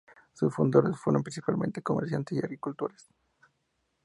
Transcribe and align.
Sus 0.33 0.51
fundadores 0.55 0.97
fueron, 0.97 1.21
principalmente, 1.21 1.83
comerciantes 1.83 2.35
y 2.35 2.39
agricultores. 2.43 3.07